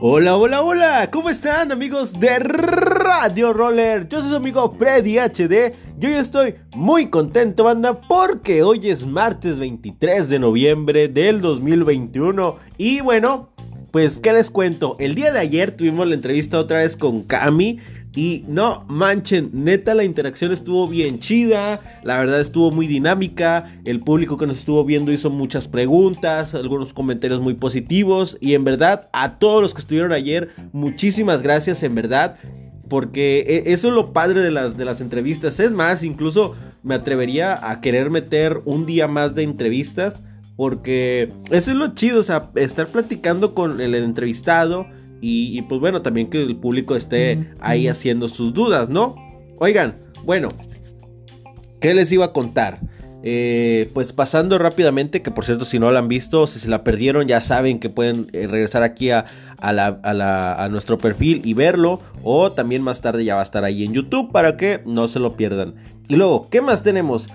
[0.00, 4.08] Hola, hola, hola, ¿cómo están amigos de Radio Roller?
[4.08, 9.04] Yo soy su amigo Freddy HD y hoy estoy muy contento, banda, porque hoy es
[9.04, 13.48] martes 23 de noviembre del 2021 y bueno,
[13.90, 17.80] pues qué les cuento, el día de ayer tuvimos la entrevista otra vez con Cami
[18.14, 24.00] y no manchen, neta la interacción estuvo bien chida, la verdad estuvo muy dinámica, el
[24.00, 29.08] público que nos estuvo viendo hizo muchas preguntas, algunos comentarios muy positivos y en verdad
[29.12, 32.36] a todos los que estuvieron ayer, muchísimas gracias en verdad.
[32.88, 35.60] Porque e, eso es lo padre de las, de las entrevistas.
[35.60, 40.22] Es más, incluso me atrevería a querer meter un día más de entrevistas.
[40.56, 44.86] Porque eso es lo chido, o sea, estar platicando con el entrevistado
[45.20, 49.16] y, pues bueno, también que el público esté ahí haciendo sus dudas, ¿no?
[49.58, 50.48] Oigan, bueno,
[51.80, 52.80] ¿qué les iba a contar?
[53.24, 56.84] Eh, pues pasando rápidamente, que por cierto si no la han visto, si se la
[56.84, 59.26] perdieron ya saben que pueden eh, regresar aquí a,
[59.60, 62.00] a, nuestro perfil y verlo.
[62.22, 65.18] O también más tarde ya va a estar ahí en YouTube para que no se
[65.18, 65.74] lo pierdan.
[66.08, 67.28] Y luego, ¿qué más tenemos?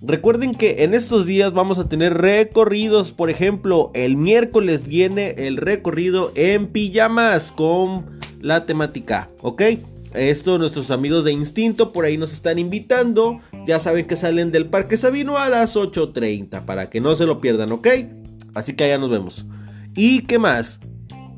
[0.00, 3.10] Recuerden que en estos días vamos a tener recorridos.
[3.10, 9.62] Por ejemplo, el miércoles viene el recorrido en pijamas con la temática, ¿ok?
[10.14, 13.40] Esto nuestros amigos de Instinto por ahí nos están invitando.
[13.66, 17.40] Ya saben que salen del Parque Sabino a las 8.30 para que no se lo
[17.40, 17.88] pierdan, ¿ok?
[18.54, 19.46] Así que allá nos vemos.
[19.96, 20.78] ¿Y qué más?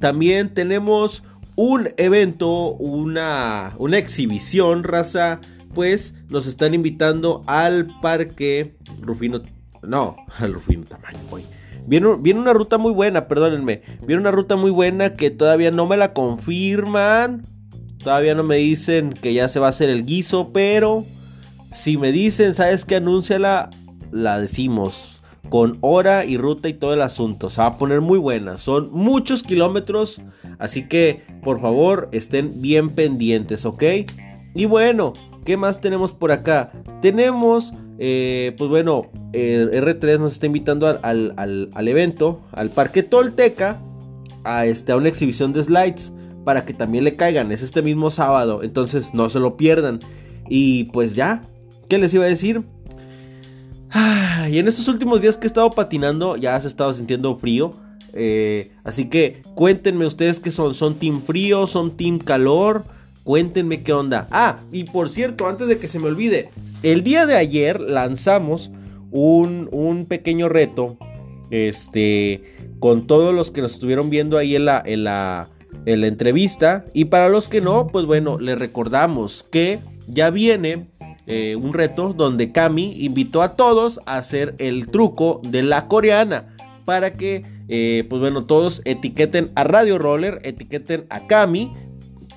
[0.01, 1.25] También tenemos
[1.57, 5.41] un evento, una, una exhibición, raza
[5.75, 9.41] pues nos están invitando al parque Rufino.
[9.83, 11.45] No, al Rufino Tamaño, voy.
[11.87, 13.83] Viene, viene, una ruta muy buena, perdónenme.
[14.07, 17.45] Viene una ruta muy buena que todavía no me la confirman.
[18.03, 21.05] Todavía no me dicen que ya se va a hacer el guiso, pero
[21.73, 22.97] si me dicen, ¿sabes qué?
[22.97, 23.71] Anúnciala,
[24.11, 25.21] la decimos.
[25.49, 27.51] Con hora y ruta y todo el asunto.
[27.51, 28.57] Se va a poner muy buena.
[28.57, 30.21] Son muchos kilómetros.
[30.59, 33.83] Así que, por favor, estén bien pendientes, ¿ok?
[34.55, 35.13] Y bueno,
[35.45, 36.73] ¿Qué más tenemos por acá?
[37.01, 43.81] Tenemos, eh, pues bueno, el R3 nos está invitando al, evento, al Parque Tolteca,
[44.45, 46.13] a, este, a una exhibición de slides,
[46.45, 47.53] para que también le caigan.
[47.53, 50.01] Es este mismo sábado, entonces no se lo pierdan.
[50.49, 51.41] Y pues ya,
[51.89, 52.63] ¿qué les iba a decir?
[54.51, 57.73] y en estos últimos días que he estado patinando, ya se ha estado sintiendo frío.
[58.13, 60.75] Eh, así que cuéntenme ustedes qué son.
[60.75, 61.67] ¿Son team frío?
[61.67, 62.85] ¿Son team calor?
[63.25, 64.27] Cuéntenme qué onda.
[64.31, 66.51] Ah, y por cierto, antes de que se me olvide,
[66.83, 68.71] el día de ayer lanzamos
[69.11, 70.97] un, pequeño reto.
[71.51, 72.43] Este,
[72.79, 75.49] con todos los que nos estuvieron viendo ahí en la, en la,
[75.85, 76.85] en la entrevista.
[76.95, 80.89] Y para los que no, pues bueno, les recordamos que ya viene
[81.27, 86.57] eh, un reto donde Cami invitó a todos a hacer el truco de la coreana.
[86.85, 91.73] Para que, eh, pues bueno, todos etiqueten a Radio Roller, etiqueten a Cami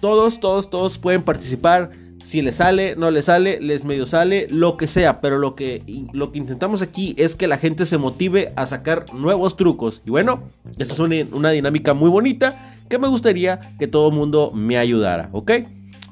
[0.03, 1.91] todos, todos, todos pueden participar.
[2.25, 5.21] Si les sale, no les sale, les medio sale, lo que sea.
[5.21, 5.81] Pero lo que,
[6.11, 10.01] lo que intentamos aquí es que la gente se motive a sacar nuevos trucos.
[10.05, 10.43] Y bueno,
[10.77, 15.29] esta es una, dinámica muy bonita que me gustaría que todo el mundo me ayudara,
[15.31, 15.51] ¿ok?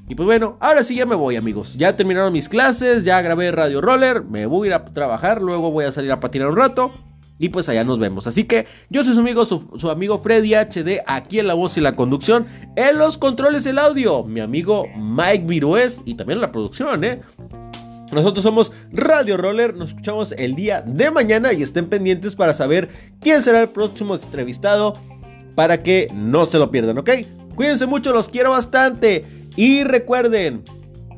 [0.08, 1.76] Y pues bueno, ahora sí ya me voy amigos.
[1.76, 5.70] Ya terminaron mis clases, ya grabé Radio Roller, me voy a ir a trabajar, luego
[5.70, 6.94] voy a salir a patinar un rato.
[7.42, 8.28] Y pues allá nos vemos.
[8.28, 11.82] Así que yo soy su amigo, su, amigo Freddy HD, aquí en la voz y
[11.82, 16.52] la conducción, en los controles del audio, mi amigo Mike Virués y también en la
[16.52, 17.20] producción, ¿eh?
[18.12, 22.90] Nosotros somos Radio Roller, nos escuchamos el día de mañana y estén pendientes para saber
[23.22, 25.00] quién será el próximo entrevistado
[25.56, 27.10] para que no se lo pierdan, ¿ok?
[27.56, 29.26] Cuídense mucho, los quiero bastante
[29.56, 30.64] y recuerden,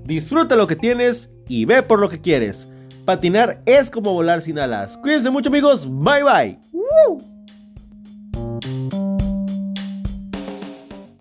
[0.05, 2.69] disfruta lo que tienes y ve por lo que quieres.
[3.05, 4.97] Patinar es como volar sin alas.
[4.97, 5.87] Cuídense mucho amigos.
[5.89, 6.59] Bye bye.